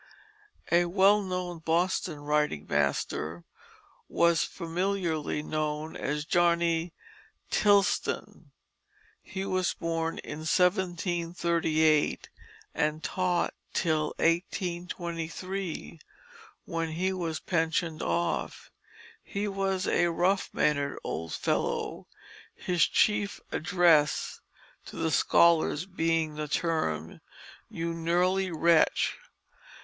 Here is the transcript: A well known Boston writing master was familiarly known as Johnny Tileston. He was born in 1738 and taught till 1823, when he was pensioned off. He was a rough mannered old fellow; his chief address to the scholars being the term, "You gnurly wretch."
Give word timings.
A 0.71 0.85
well 0.85 1.21
known 1.21 1.59
Boston 1.59 2.21
writing 2.21 2.65
master 2.67 3.43
was 4.09 4.43
familiarly 4.43 5.43
known 5.43 5.95
as 5.95 6.25
Johnny 6.25 6.91
Tileston. 7.51 8.49
He 9.21 9.45
was 9.45 9.75
born 9.75 10.17
in 10.17 10.39
1738 10.39 12.29
and 12.73 13.03
taught 13.03 13.53
till 13.75 14.15
1823, 14.17 15.99
when 16.65 16.89
he 16.93 17.13
was 17.13 17.39
pensioned 17.39 18.01
off. 18.01 18.71
He 19.21 19.47
was 19.47 19.85
a 19.87 20.07
rough 20.07 20.49
mannered 20.51 20.97
old 21.03 21.33
fellow; 21.33 22.07
his 22.55 22.87
chief 22.87 23.39
address 23.51 24.41
to 24.87 24.95
the 24.95 25.11
scholars 25.11 25.85
being 25.85 26.33
the 26.33 26.47
term, 26.47 27.21
"You 27.69 27.93
gnurly 27.93 28.51
wretch." 28.51 29.17